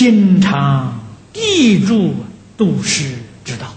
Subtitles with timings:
[0.00, 0.98] 经常
[1.30, 2.14] 地住
[2.56, 3.74] 度师之道，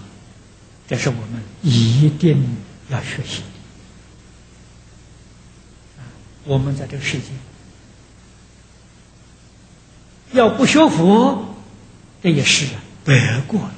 [0.88, 2.56] 这是我们一定
[2.88, 3.46] 要学习的。
[6.44, 7.24] 我们在这个世界，
[10.32, 11.56] 要不学佛，
[12.22, 12.68] 这也是
[13.04, 13.74] 白过了。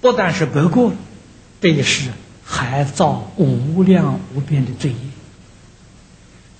[0.00, 0.96] 不但是白过了，
[1.60, 2.12] 这也是
[2.44, 5.09] 还造无量无边的罪业，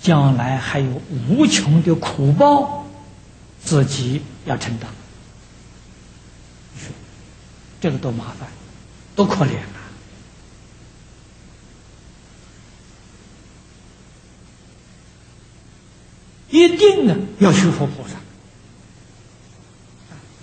[0.02, 2.86] 将来还有无穷的苦报，
[3.62, 4.90] 自己要承担。
[7.80, 8.48] 这个多麻烦，
[9.16, 9.80] 多可怜啊！
[16.50, 18.16] 一定呢要学佛菩萨。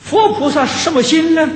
[0.01, 1.49] 佛菩萨是什么心呢？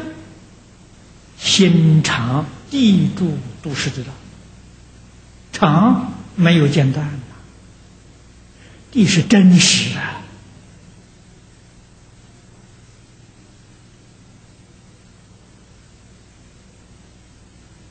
[1.39, 4.11] 心常地住都是之道。
[5.51, 7.20] 常没有间断
[8.91, 10.21] 地是真实啊。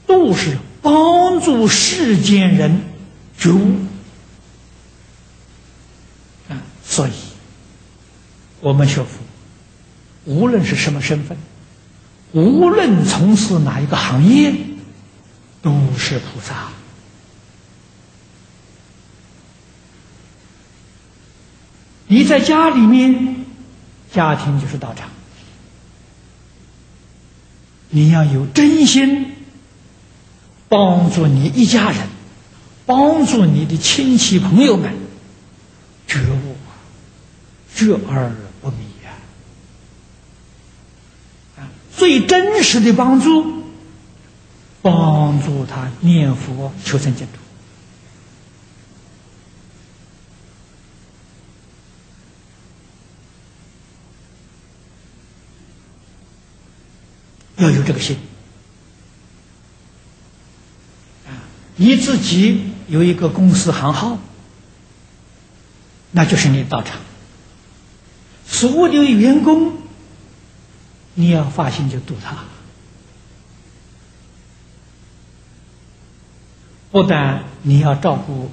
[0.07, 2.83] 度是帮助世间人
[3.39, 3.77] 觉悟。
[6.85, 7.13] 所以，
[8.61, 9.11] 我们学佛，
[10.25, 11.39] 无论是什么身份，
[12.33, 14.53] 无论从事哪一个行业，
[15.63, 16.73] 都是菩萨。
[22.13, 23.47] 你在家里面，
[24.13, 25.09] 家庭就是道场，
[27.91, 29.33] 你要有真心，
[30.69, 32.01] 帮助你一家人，
[32.85, 34.93] 帮助你的亲戚朋友们
[36.09, 36.57] 觉悟。
[37.73, 39.13] 觉而不迷呀！
[41.59, 43.63] 啊，最真实的帮助，
[44.83, 47.39] 帮助他念佛求生净土。
[57.61, 58.17] 要有这个心
[61.27, 61.45] 啊！
[61.77, 64.19] 你自己有一个公司行号，
[66.11, 66.97] 那就是你道场。
[68.47, 69.75] 所有的员工，
[71.15, 72.37] 你要发心就度他，
[76.91, 78.51] 不但你要照顾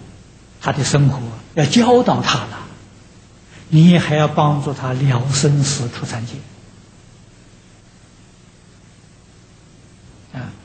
[0.62, 1.20] 他的生活，
[1.56, 2.68] 要教导他了，
[3.70, 6.34] 你还要帮助他了生死出三界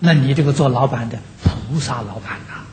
[0.05, 2.67] 那你这个做老板的菩萨老板呐，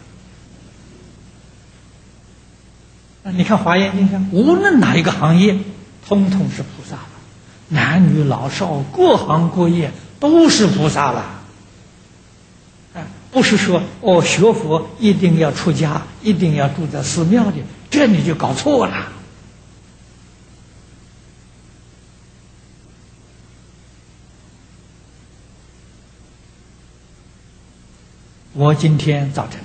[3.21, 5.57] 那你看华严经上，无论哪一个行业。
[6.07, 7.09] 通通是菩萨了，
[7.67, 11.19] 男女老少各行各业都是菩萨了。
[12.95, 19.09] 啊，不是说哦，学佛一定要出家，一定要住在寺庙里，这你就搞错了。
[28.53, 29.59] 我今天早晨，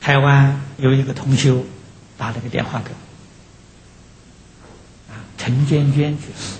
[0.00, 1.64] 台湾有一个同修。
[2.18, 2.90] 打了个电话给
[5.08, 6.56] 我，啊，陈娟娟居士，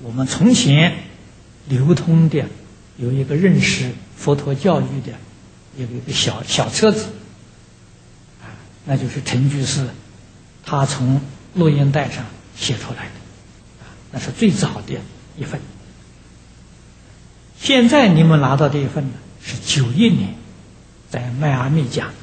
[0.00, 1.04] 我们从前
[1.68, 2.44] 流通的
[2.96, 5.12] 有一个认识佛陀教育的
[5.76, 7.06] 有一个小小册子，
[8.84, 9.86] 那就是陈居士
[10.64, 11.20] 他从
[11.54, 12.24] 录音带上
[12.56, 13.12] 写出来的，
[14.10, 14.98] 那是最早的
[15.38, 15.60] 一份。
[17.62, 20.34] 现在你们拿到这一份呢，是九一年
[21.08, 22.14] 在迈阿密讲的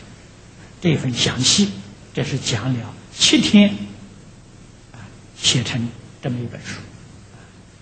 [0.81, 1.71] 这份详细。
[2.13, 3.73] 这是讲了七天，
[5.37, 5.87] 写成
[6.21, 6.81] 这么一本书。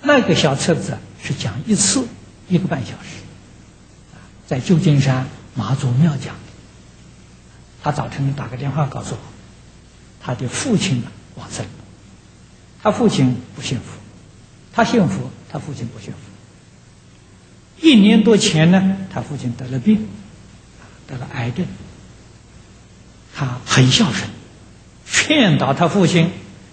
[0.04, 2.08] 那个小册子是讲一次
[2.48, 3.24] 一个半小时，
[4.46, 5.26] 在旧金山
[5.56, 6.42] 妈祖庙讲的。
[7.82, 9.22] 他早晨打个电话告诉我，
[10.22, 11.72] 他的父亲呢往生了，
[12.84, 13.86] 他父亲不信佛，
[14.72, 16.20] 他信佛，他父亲不信佛。
[17.82, 20.08] 一年多前呢，他父亲得了病，
[21.08, 21.66] 得了癌症。
[23.36, 24.30] 他很孝顺，
[25.06, 26.32] 劝导他父亲，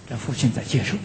[0.09, 0.97] 这父亲在接受。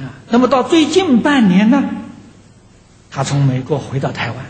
[0.00, 1.82] 啊，那么到最近半年呢，
[3.10, 4.46] 他从美国回到台湾，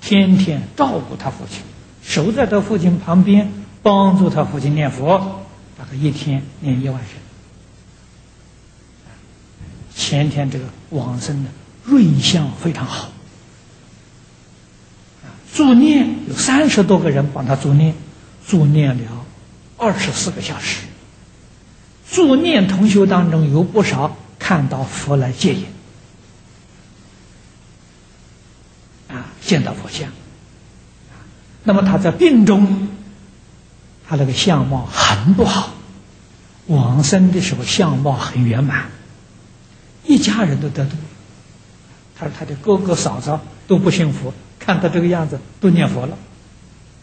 [0.00, 1.62] 天天照顾他父亲，
[2.02, 3.50] 守在他父亲旁边，
[3.82, 5.44] 帮助他父亲念佛，
[5.76, 7.23] 大概一天念一万声。
[10.04, 11.50] 前天这个往生的
[11.84, 13.10] 瑞相非常好。
[15.22, 17.94] 啊助念有三十多个人帮他助念，
[18.46, 19.24] 助念了
[19.78, 20.80] 二十四个小时。
[22.10, 25.64] 助念同修当中有不少看到佛来接引，
[29.08, 30.10] 啊，见到佛像，
[31.64, 32.88] 那么他在病中，
[34.06, 35.70] 他那个相貌很不好；
[36.66, 38.90] 往生的时候相貌很圆满，
[40.04, 40.96] 一家人都得度。
[42.16, 46.16] 他说他的哥哥嫂嫂都不信佛，看到这个样子都念佛了。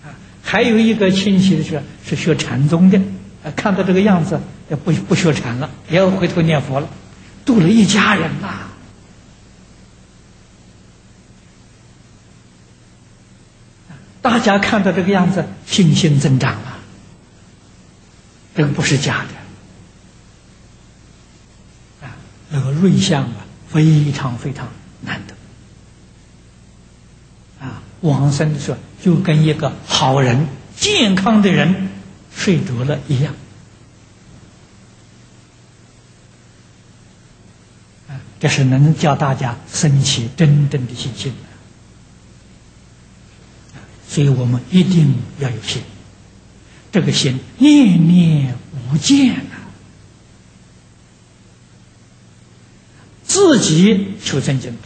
[0.03, 2.98] 啊，还有一个亲戚是是学禅宗的，
[3.44, 4.39] 啊，看到这个样子
[4.69, 6.88] 也不不学禅了，也要回头念佛了，
[7.44, 8.68] 度了一家人呐。
[14.21, 16.77] 大家看到这个样子，信心增长了。
[18.54, 19.25] 这个不是假
[22.01, 22.13] 的，啊，
[22.51, 24.68] 那个瑞相啊，非常非常
[25.01, 25.33] 难得。
[27.65, 31.89] 啊，往生的时候就跟一个好人、健康的人
[32.36, 33.33] 睡着了一样。
[38.09, 41.33] 啊，这是能叫大家升起真正的信心。
[44.09, 45.81] 所以我们一定要有心，
[46.92, 48.57] 这个心念念
[48.92, 49.71] 无间啊，
[53.31, 54.80] 自己求生净土，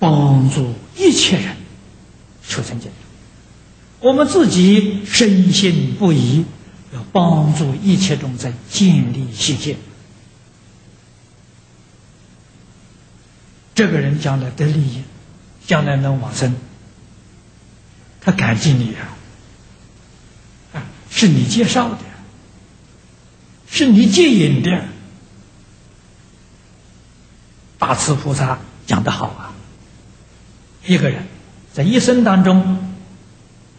[0.00, 1.54] 帮助一切人
[2.44, 2.96] 求生净土。
[4.00, 6.44] 我们自己深信不疑，
[6.92, 9.76] 要帮助一切众生建立信心。
[13.76, 15.02] 这个人将来得利益，
[15.64, 16.56] 将来能往生。
[18.20, 19.14] 他感激你啊！
[20.74, 21.98] 啊，是你介绍的，
[23.70, 24.86] 是你接引的。
[27.82, 29.50] 大慈菩萨讲的好啊！
[30.86, 31.24] 一个人
[31.72, 32.78] 在一生当中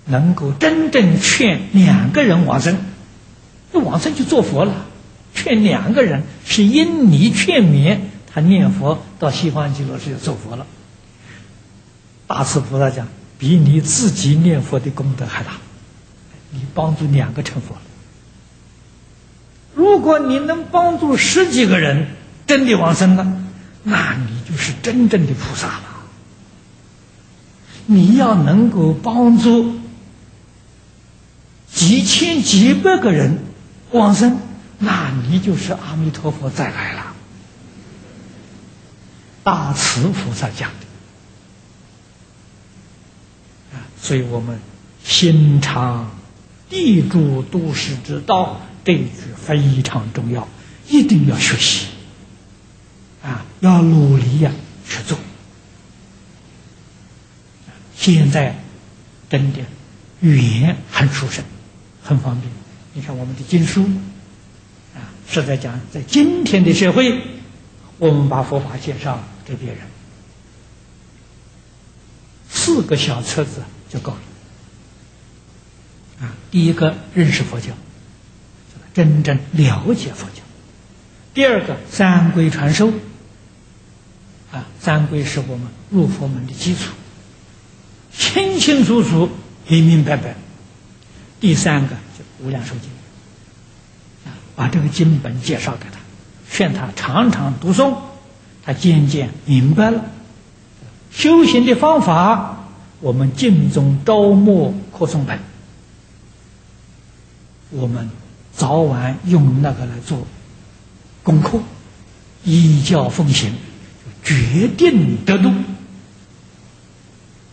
[0.04, 2.78] 能够真正劝两个人往生，
[3.72, 4.88] 那往生就做佛了。
[5.34, 8.00] 劝两个人是因你劝勉，
[8.34, 10.68] 他念佛到西方极乐世界做佛了。
[12.28, 13.08] 大慈菩萨讲。
[13.40, 15.52] 比你自己念佛的功德还大，
[16.52, 17.82] 你帮助两个成佛了。
[19.76, 22.08] 如果你能帮助十几个人
[22.48, 23.43] 真的往生了，
[23.84, 25.84] 那你就是真正的菩萨了。
[27.86, 29.76] 你要能够帮助
[31.72, 33.40] 几千几百个人
[33.92, 34.40] 往生，
[34.80, 37.14] 那你就是阿弥陀佛再来了。
[39.44, 40.86] 大慈菩萨讲的。
[44.02, 44.60] 所以我们
[45.04, 46.10] 心常
[46.70, 50.48] 地主都市之道这一句非常重要，
[50.88, 51.88] 一定要学习，
[53.64, 54.52] 要努力呀
[54.86, 55.18] 去做。
[57.96, 58.60] 现在
[59.30, 59.62] 真的
[60.20, 61.42] 语言很舒适，
[62.04, 62.52] 很方便。
[62.92, 63.84] 你看我们的经书
[64.94, 67.22] 啊，是在讲在今天的社会，
[67.98, 69.78] 我们把佛法介绍给别人，
[72.50, 73.64] 四个小册子。
[73.94, 74.18] 就够了
[76.26, 76.34] 啊！
[76.50, 77.68] 第一个认识佛教，
[78.92, 80.42] 真正了解佛教；
[81.32, 82.92] 第二个三规传授
[84.54, 86.92] 啊，三规是我们入佛门的基础，
[88.16, 89.28] 清清楚楚、
[89.68, 90.36] 明明白白；
[91.40, 95.98] 第三个就无量寿经啊，把这个经本介绍给他，
[96.52, 97.96] 劝他常常读诵，
[98.64, 100.06] 他渐渐明白了
[101.12, 102.60] 修行的方法。
[103.00, 105.40] 我们敬宗朝暮扩诵本，
[107.72, 108.10] 我们
[108.56, 110.26] 早晚用那个来做
[111.24, 111.60] 功课，
[112.46, 113.54] 依教奉行，
[114.24, 115.50] 决定得度，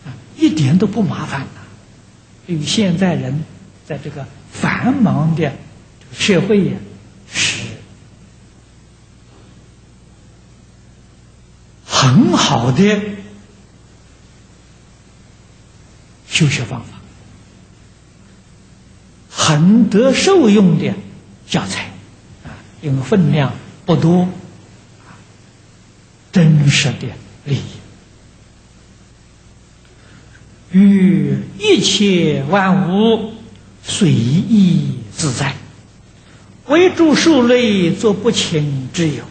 [0.05, 1.67] 啊，一点都不麻烦啊！
[2.47, 3.43] 对于现在人
[3.85, 5.53] 在这个繁忙的
[6.13, 6.77] 社会呀，
[7.31, 7.63] 是
[11.85, 12.99] 很好的。
[16.27, 16.87] 修学方法
[19.29, 20.93] 很得受用的
[21.47, 21.91] 教材
[22.45, 23.53] 啊，因为分量
[23.85, 24.27] 不多，
[26.31, 27.07] 真实的
[27.45, 27.61] 利益，
[30.71, 33.33] 与一切万物
[33.83, 35.55] 随意自在，
[36.67, 39.25] 唯诸受类作不清之友，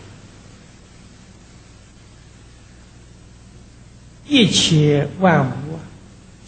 [4.27, 5.79] 一切万物。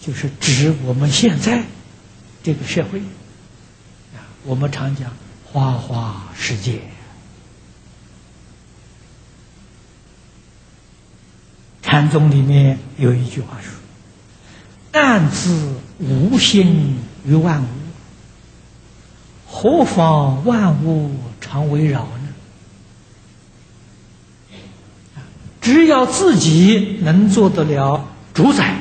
[0.04, 1.62] 就是指我们现在
[2.42, 2.98] 这个社会
[4.14, 5.12] 啊，我们常讲
[5.44, 6.80] 花花世界。
[11.92, 13.70] 禅宗里面有一句话说
[14.98, 16.96] ：“暗自无心
[17.26, 17.66] 于万物，
[19.46, 22.28] 何妨万物常围绕呢？”
[25.60, 28.78] 只要自己能做得了主宰。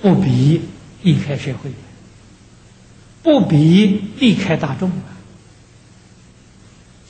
[0.00, 0.62] 不比
[1.02, 1.70] 离开社会，
[3.22, 5.14] 不比离开大众啊！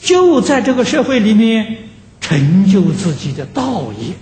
[0.03, 1.89] 就在这个社会里面
[2.23, 4.15] 成就自己的道业，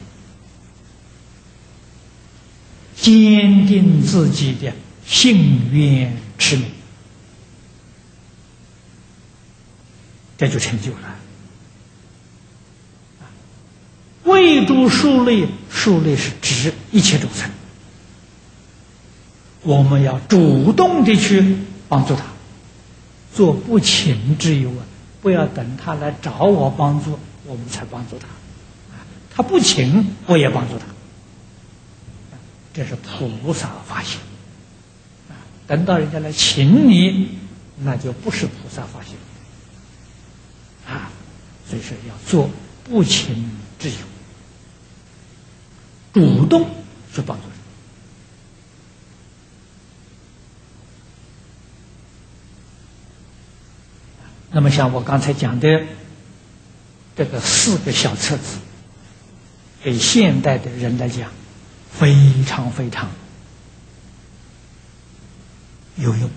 [2.96, 4.72] 坚定自己的
[5.06, 6.66] 信愿持名，
[10.36, 11.16] 这就成就了。
[14.24, 17.48] 为诸树类，树类是指一切众生。
[19.62, 22.24] 我们要主动的去帮助他，
[23.34, 24.82] 做不请之友啊！
[25.20, 27.18] 不要等他来找我帮助，
[27.50, 28.28] 我们才帮助他。
[29.34, 30.86] 他不请，我也帮助他。
[32.72, 34.20] 这是菩萨发心。
[35.66, 37.38] 等到人家来请你，
[37.78, 39.16] 那就不是菩萨发心。
[40.86, 41.10] 啊，
[41.68, 42.48] 所以说要做
[42.84, 43.96] 不请之友，
[46.12, 46.68] 主动
[47.12, 47.52] 去帮助人。
[54.52, 55.82] 那么，像我刚才讲的
[57.20, 58.56] 这个四个小册子，
[59.84, 61.30] 给现代的人来讲，
[61.92, 63.10] 非常非常
[65.96, 66.30] 有用，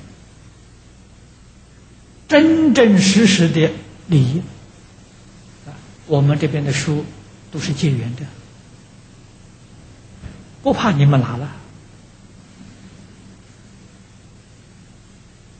[2.27, 3.71] 真真实实的
[4.07, 4.41] 利益。
[6.05, 7.05] 我们这边的书
[7.49, 8.23] 都是借缘的，
[10.61, 11.49] 不怕你们拿了，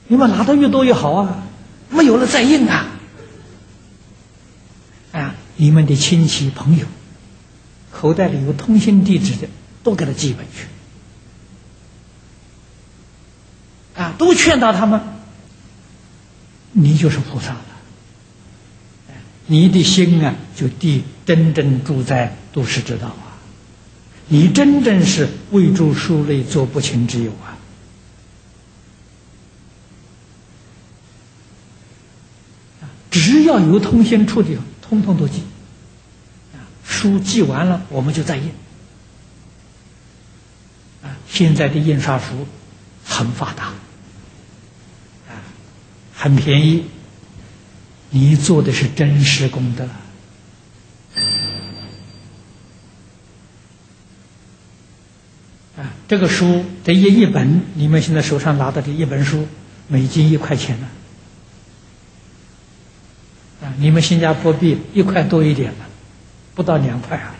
[0.06, 1.46] 你们拿的越多越好啊。
[1.88, 2.93] 没有了再印啊！
[5.56, 6.86] 你们的亲戚朋友，
[7.90, 9.48] 口袋里有通信地址的，
[9.82, 10.66] 都给他寄回去。
[14.00, 15.00] 啊，都劝导他们，
[16.72, 17.60] 你就是菩萨了。
[19.46, 23.36] 你的心啊，就地真正住在都市之道啊！
[24.26, 27.60] 你真正是为诸书类做不情之友啊！
[33.10, 35.42] 只要有通信处的，通通都记。
[36.52, 38.50] 啊，书记完了，我们就再印。
[41.02, 42.46] 啊，现在的印刷术
[43.04, 43.66] 很发达，
[45.28, 45.40] 啊，
[46.14, 46.84] 很便宜。
[48.10, 49.84] 你做的是真实功德。
[55.76, 59.48] 啊，这个书得印一本，你们现在手上拿的这一本书，
[59.88, 60.86] 每斤一块钱呢。
[63.84, 65.84] 你们新加坡币一块多一点了，
[66.54, 67.34] 不到两块啊！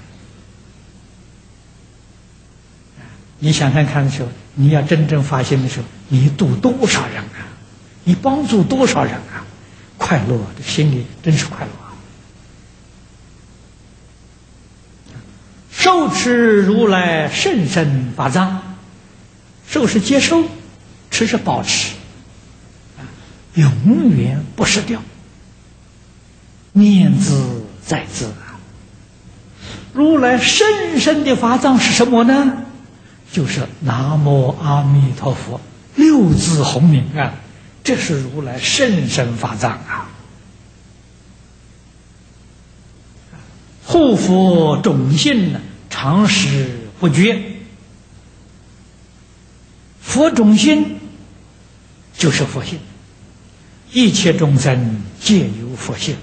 [3.38, 7.48] 你想想看的时候，你要真正发现的时候，你度多少人啊？
[8.04, 9.46] 你帮助多少人啊？
[9.96, 11.96] 快乐，这心里真是快乐啊！
[15.72, 18.76] 受持如来甚深法藏，
[19.66, 20.44] 受是接受，
[21.10, 21.94] 持是保持，
[23.54, 25.02] 永远不失掉。
[26.76, 28.60] 念兹在兹啊！
[29.94, 32.64] 如来甚深的法藏是什么呢？
[33.32, 35.60] 就是南无阿弥陀佛
[35.94, 37.34] 六字洪名啊！
[37.82, 40.10] 这是如来甚深法藏啊！
[43.84, 47.40] 护佛种性呢，常时不绝。
[50.00, 50.98] 佛种性
[52.16, 52.78] 就是佛性，
[53.92, 56.16] 一切众生皆有佛性。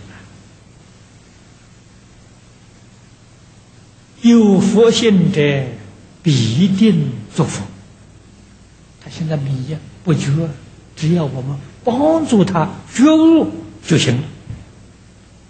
[4.22, 5.64] 有佛性者
[6.22, 7.64] 必定作佛。
[9.04, 10.50] 他现在迷呀，不觉，
[10.96, 13.52] 只要我们帮助他觉悟
[13.86, 14.24] 就行了。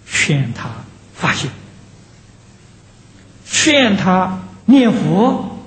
[0.06, 0.70] 劝他
[1.14, 1.50] 发心，
[3.46, 5.58] 劝他念佛，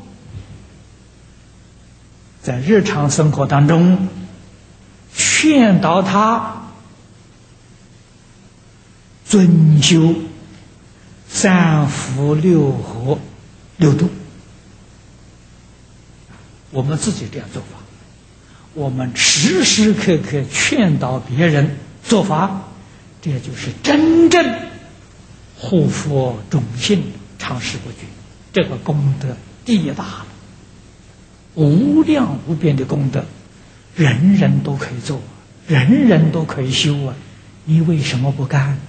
[2.42, 4.08] 在日常生活当中
[5.16, 6.70] 劝导他
[9.26, 10.16] 遵修。
[11.36, 13.20] 三福六和
[13.76, 14.10] 六度，
[16.72, 17.78] 我们自己这样做法，
[18.74, 21.76] 我们时时刻刻劝导别人
[22.06, 22.70] 做法，
[23.22, 24.60] 这就是真正
[25.58, 27.04] 护佛种性、
[27.38, 28.08] 长世不绝，
[28.54, 30.26] 这个功德地大了，
[31.56, 33.26] 无量无边的功德，
[33.94, 35.22] 人人都可以做，
[35.68, 37.14] 人人都可以修啊！
[37.66, 38.80] 你为什么不干？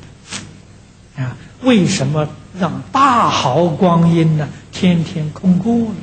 [1.17, 1.37] 啊？
[1.63, 4.49] 为什么让大好光阴呢？
[4.73, 5.97] 天天空过呢？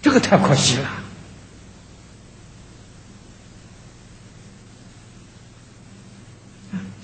[0.00, 0.88] 这个太可惜了。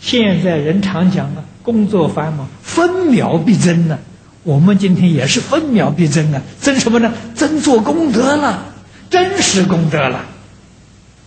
[0.00, 3.98] 现在人常讲啊，工作繁忙，分秒必争呢。
[4.42, 7.12] 我们今天也是分秒必争啊，争什么呢？
[7.34, 8.64] 争做功德了。
[9.10, 10.26] 真实功德了，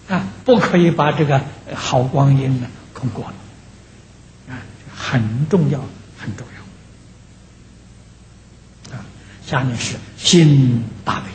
[0.08, 1.42] 啊，不可以把这个
[1.74, 4.62] 好光阴呢空过了，啊，
[4.96, 5.80] 很重要，
[6.22, 6.46] 很重
[8.90, 9.06] 要，啊，
[9.46, 11.26] 下面是心大悲，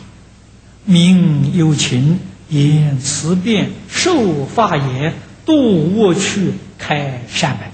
[0.85, 5.14] 明有情，言辞变，受法言，
[5.45, 7.69] 度恶趣，开善门，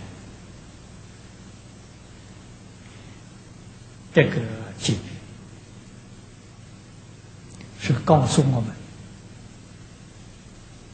[4.14, 4.40] 这个
[4.80, 4.96] 经。
[7.84, 8.70] 是告诉我们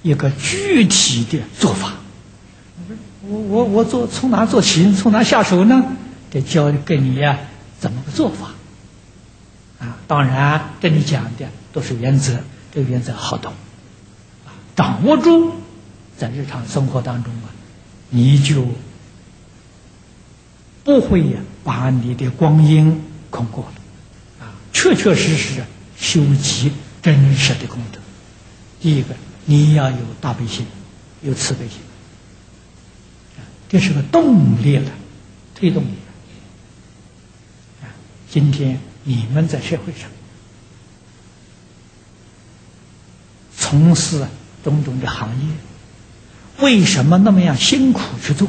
[0.02, 1.92] 一个具体的做法。
[3.20, 5.84] 我我我做从哪做起，从哪下手呢？
[6.30, 7.38] 得教给你呀，
[7.80, 8.50] 怎么个做法？
[9.78, 12.38] 啊，当然这里讲的都是原则，
[12.73, 13.52] 这个原则好懂，
[14.47, 15.52] 啊，掌握住，
[16.16, 17.50] 在日常生活当中啊，
[18.11, 18.66] 你就
[20.85, 25.62] 不会把你的光阴空过了，啊，确确实实。
[26.00, 26.70] 修集
[27.02, 27.99] 真实的功德。
[28.80, 29.16] 第一个，
[29.47, 30.64] 你要有大悲心，
[31.23, 31.80] 有慈悲心，
[33.68, 34.85] 这是个动力的
[35.56, 35.88] 推动力。
[38.30, 40.11] 今天你们在社会上
[43.56, 44.26] 从事
[44.62, 45.47] 种种的行业，
[46.62, 48.49] 为什么那么样辛苦去做？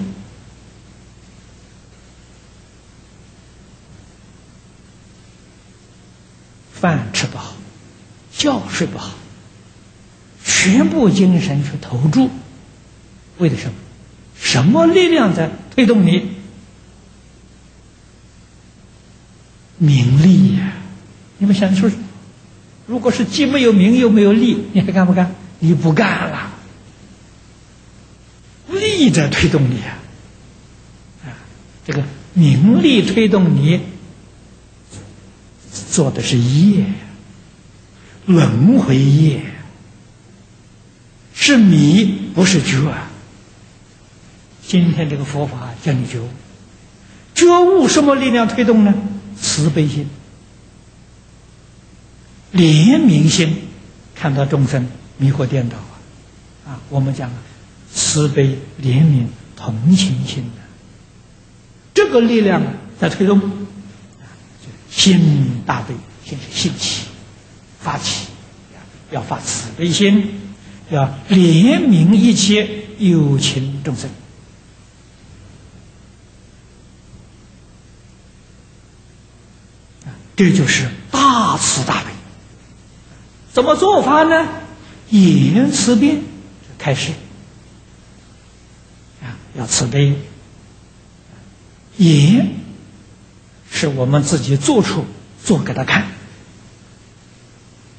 [6.74, 7.56] 饭吃不好，
[8.32, 9.14] 觉睡不好，
[10.46, 12.30] 全部精神去投注，
[13.38, 13.74] 为了什么？
[14.42, 16.39] 什么力量在推动你？
[19.80, 20.74] 名利呀！
[21.40, 21.90] 你们想说，
[22.86, 25.34] 如果是既没有名又没有利，你还干不干？
[25.60, 26.52] 你不干了。
[28.72, 29.98] 利在推动你啊！
[31.26, 31.28] 啊，
[31.88, 33.80] 这个名利推动你。
[35.92, 36.86] 做的是业，
[38.26, 39.42] 轮回业，
[41.34, 42.94] 是迷不是觉。
[44.66, 46.30] 今天这个佛法叫你觉悟，
[47.34, 48.94] 觉悟什么力量推动呢？
[49.42, 50.08] 慈悲心、
[52.54, 53.56] 怜悯心，
[54.16, 57.32] 看到众生迷惑颠倒啊，啊，我们讲
[57.94, 59.26] 慈悲、怜悯、
[59.56, 60.62] 同情心的
[61.94, 62.62] 这个力量
[63.00, 63.42] 在推动。
[64.92, 65.94] 心大悲，
[66.26, 67.04] 心是兴起，
[67.80, 68.26] 发起，
[69.12, 70.32] 要发慈悲心，
[70.90, 74.10] 要怜悯一切有情众生，
[80.40, 82.12] 这就是大慈大悲。
[83.52, 84.48] 怎么做法呢？
[85.10, 86.22] 言慈悲，
[86.78, 87.12] 开始
[89.22, 90.16] 啊，要慈悲，
[91.98, 92.56] 言。
[93.70, 95.04] 是我们自己做出
[95.44, 96.04] 做给他看，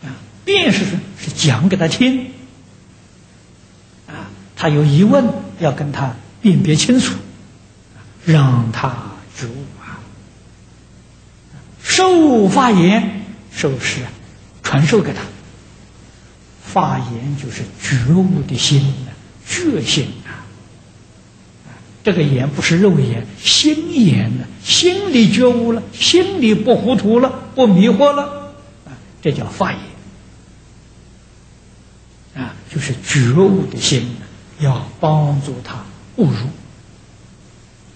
[0.02, 0.08] 啊，
[0.46, 0.86] 辩是
[1.22, 2.30] 是讲给他听，
[4.06, 5.26] 啊，他有疑问
[5.58, 7.12] 要跟他辨别清楚，
[8.24, 9.66] 让他觉悟。
[12.00, 14.00] 授发言，授是
[14.62, 15.20] 传授给他，
[16.64, 18.94] 发言就是觉悟的心
[19.46, 20.40] 觉心啊。
[22.02, 24.46] 这个眼不是肉眼，心眼呢？
[24.64, 28.54] 心里觉悟了，心里不糊涂了，不迷惑了，
[28.86, 29.80] 啊，这叫发言。
[32.34, 34.08] 啊，就是觉悟的心，
[34.58, 35.84] 要帮助他
[36.16, 36.46] 悟入，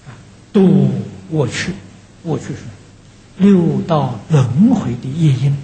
[0.07, 0.12] 啊，
[0.53, 0.90] 度
[1.31, 1.73] 过去，
[2.23, 2.61] 过去是
[3.37, 5.57] 六道轮回的业因，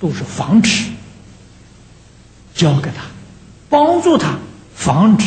[0.00, 0.90] 都是防止，
[2.54, 3.04] 教给他，
[3.68, 4.38] 帮助他
[4.74, 5.26] 防止。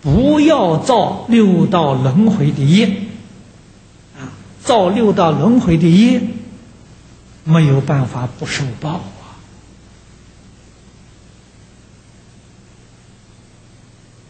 [0.00, 2.86] 不要造六道轮回的业，
[4.16, 4.30] 啊，
[4.62, 6.22] 造六道轮回的业，
[7.42, 9.26] 没有办法不受报啊！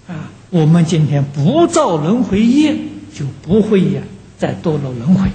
[0.08, 2.74] 啊，我们今天不造轮回业，
[3.14, 4.02] 就不会呀
[4.38, 5.28] 再堕落轮回。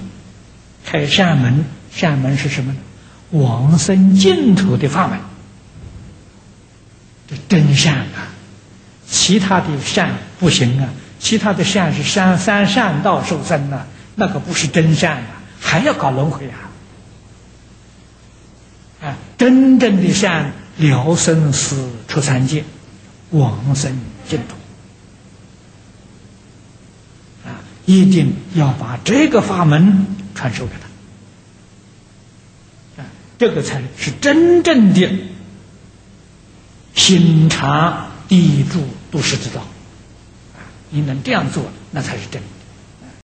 [0.84, 2.78] 开善门，善门是什么呢？
[3.30, 5.18] 往生净土的法门，
[7.28, 8.28] 这真善啊！
[9.08, 16.70] 其他的善不行啊，其他的善是三三善道受生呐，那可不是真善啊，还要搞轮回啊！
[19.06, 22.64] 啊，真正的善了生死出三界，
[23.30, 24.54] 往生净土
[27.48, 30.72] 啊，一定要把这个法门传授给
[32.96, 33.06] 他啊，
[33.38, 35.08] 这个才是真正的
[36.94, 38.10] 心肠。
[38.26, 39.60] 地住都是之道，
[40.54, 42.42] 啊，你能这样做，那才是真。